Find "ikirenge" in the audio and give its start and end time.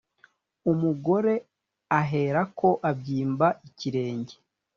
3.67-4.35